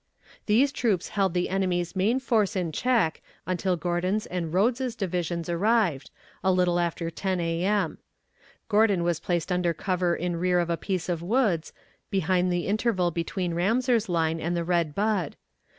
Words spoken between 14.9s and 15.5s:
Bud.